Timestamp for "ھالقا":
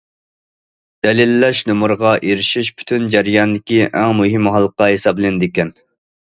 4.57-4.89